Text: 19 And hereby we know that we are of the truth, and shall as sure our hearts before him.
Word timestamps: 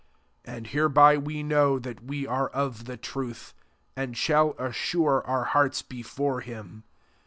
19 0.47 0.57
And 0.57 0.65
hereby 0.67 1.15
we 1.15 1.43
know 1.43 1.77
that 1.77 2.03
we 2.03 2.25
are 2.25 2.47
of 2.49 2.85
the 2.85 2.97
truth, 2.97 3.53
and 3.95 4.17
shall 4.17 4.55
as 4.57 4.75
sure 4.75 5.21
our 5.27 5.43
hearts 5.43 5.83
before 5.83 6.41
him. 6.41 6.85